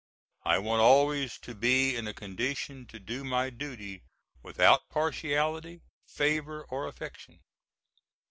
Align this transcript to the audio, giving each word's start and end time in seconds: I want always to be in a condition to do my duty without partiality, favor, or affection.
I 0.43 0.57
want 0.57 0.81
always 0.81 1.37
to 1.41 1.53
be 1.53 1.95
in 1.95 2.07
a 2.07 2.13
condition 2.15 2.87
to 2.87 2.99
do 2.99 3.23
my 3.23 3.51
duty 3.51 4.01
without 4.41 4.89
partiality, 4.89 5.81
favor, 6.07 6.63
or 6.63 6.87
affection. 6.87 7.41